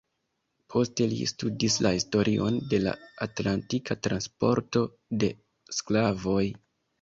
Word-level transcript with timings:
Poste 0.73 1.05
li 1.11 1.17
studis 1.31 1.75
la 1.87 1.91
historion 1.97 2.57
de 2.71 2.79
la 2.85 2.95
atlantika 3.27 3.97
transporto 4.09 4.83
de 5.25 5.31
sklavoj. 5.83 6.41